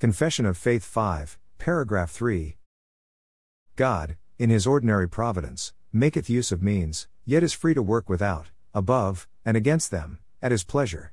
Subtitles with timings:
[0.00, 2.56] Confession of Faith 5, paragraph 3.
[3.74, 8.52] God, in his ordinary providence, maketh use of means, yet is free to work without,
[8.72, 11.12] above, and against them, at his pleasure.